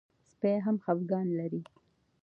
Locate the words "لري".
1.39-1.61